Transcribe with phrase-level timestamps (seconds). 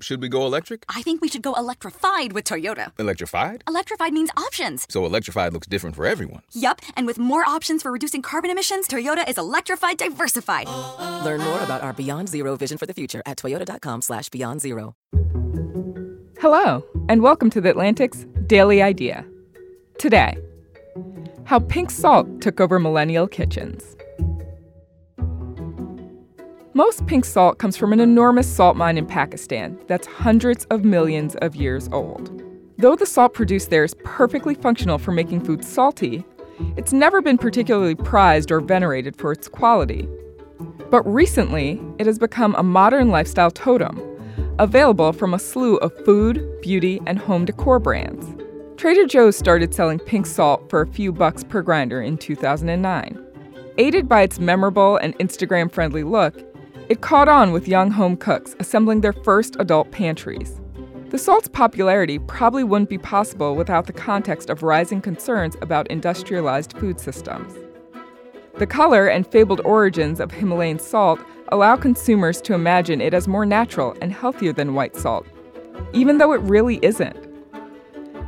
[0.00, 0.84] should we go electric?
[0.88, 2.92] I think we should go electrified with Toyota.
[2.98, 3.64] Electrified?
[3.66, 4.86] Electrified means options.
[4.88, 6.42] So electrified looks different for everyone.
[6.52, 10.68] Yup, and with more options for reducing carbon emissions, Toyota is electrified diversified.
[11.24, 14.94] Learn more about our Beyond Zero vision for the future at toyota.com slash beyond zero.
[16.40, 19.24] Hello, and welcome to the Atlantic's Daily Idea.
[19.98, 20.38] Today,
[21.44, 23.96] how pink salt took over millennial kitchens.
[26.78, 31.34] Most pink salt comes from an enormous salt mine in Pakistan that's hundreds of millions
[31.42, 32.40] of years old.
[32.78, 36.24] Though the salt produced there is perfectly functional for making food salty,
[36.76, 40.08] it's never been particularly prized or venerated for its quality.
[40.88, 44.00] But recently, it has become a modern lifestyle totem,
[44.60, 48.24] available from a slew of food, beauty, and home decor brands.
[48.76, 53.24] Trader Joe's started selling pink salt for a few bucks per grinder in 2009.
[53.80, 56.47] Aided by its memorable and Instagram friendly look,
[56.88, 60.60] it caught on with young home cooks assembling their first adult pantries.
[61.10, 66.76] The salt's popularity probably wouldn't be possible without the context of rising concerns about industrialized
[66.78, 67.54] food systems.
[68.58, 73.46] The color and fabled origins of Himalayan salt allow consumers to imagine it as more
[73.46, 75.26] natural and healthier than white salt,
[75.92, 77.16] even though it really isn't.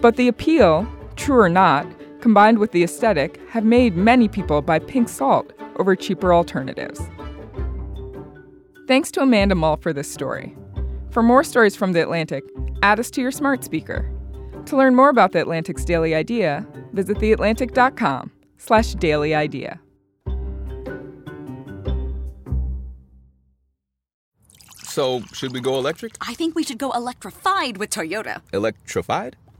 [0.00, 0.86] But the appeal,
[1.16, 1.86] true or not,
[2.20, 7.00] combined with the aesthetic, have made many people buy pink salt over cheaper alternatives.
[8.92, 10.54] Thanks to Amanda Mull for this story.
[11.12, 12.44] For more stories from The Atlantic,
[12.82, 14.06] add us to your smart speaker.
[14.66, 19.80] To learn more about The Atlantic's Daily Idea, visit theatlantic.com slash daily idea.
[24.82, 26.16] So, should we go electric?
[26.20, 28.42] I think we should go electrified with Toyota.
[28.52, 29.38] Electrified?